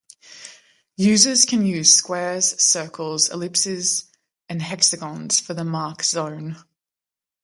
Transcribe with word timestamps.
Users 0.97 1.45
can 1.45 1.63
use 1.63 1.95
squares, 1.95 2.59
circles, 2.59 3.29
ellipses 3.29 4.11
and 4.49 4.59
hexagons 4.59 5.39
for 5.39 5.53
the 5.53 5.63
mark 5.63 6.01
zone. 6.03 6.57